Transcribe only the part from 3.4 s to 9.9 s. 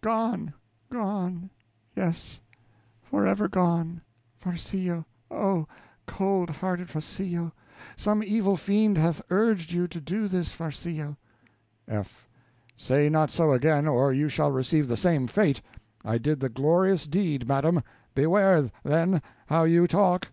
gone! Farcillo, oh, cold hearted Farcillo, some evil fiend hath urged you